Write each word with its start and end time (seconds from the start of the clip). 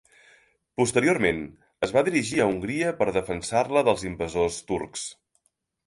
Posteriorment 0.81 1.43
es 1.89 1.93
va 1.97 2.03
dirigir 2.09 2.39
a 2.39 2.49
Hongria 2.55 2.97
per 3.03 3.11
defensar-la 3.21 3.87
dels 3.91 4.11
invasors 4.15 4.63
turcs. 4.73 5.11